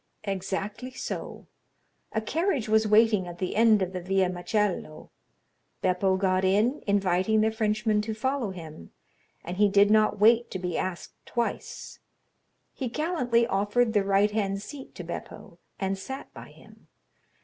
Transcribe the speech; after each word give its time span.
"Exactly 0.23 0.89
so; 0.89 1.45
a 2.11 2.21
carriage 2.21 2.67
was 2.67 2.87
waiting 2.87 3.27
at 3.27 3.37
the 3.37 3.55
end 3.55 3.83
of 3.83 3.93
the 3.93 4.01
Via 4.01 4.31
Macello. 4.31 5.11
Beppo 5.83 6.17
got 6.17 6.43
in, 6.43 6.81
inviting 6.87 7.41
the 7.41 7.51
Frenchman 7.51 8.01
to 8.01 8.15
follow 8.15 8.49
him, 8.49 8.89
and 9.43 9.57
he 9.57 9.69
did 9.69 9.91
not 9.91 10.17
wait 10.19 10.49
to 10.49 10.57
be 10.57 10.75
asked 10.75 11.23
twice. 11.27 11.99
He 12.73 12.87
gallantly 12.87 13.45
offered 13.45 13.93
the 13.93 14.03
right 14.03 14.31
hand 14.31 14.63
seat 14.63 14.95
to 14.95 15.03
Beppo, 15.03 15.59
and 15.79 15.99
sat 15.99 16.33
by 16.33 16.49
him. 16.49 16.87